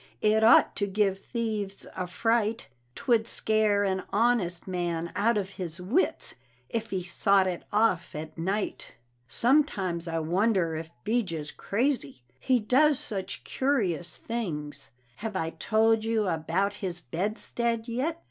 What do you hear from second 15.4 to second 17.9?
told you about his bedstead